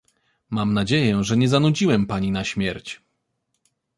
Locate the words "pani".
2.05-2.31